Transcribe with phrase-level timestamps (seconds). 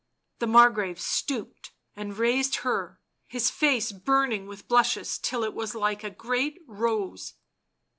[0.39, 5.75] The Margrave stooped and raised her, his face burn ing with blushes till it was
[5.75, 7.35] like a great rose.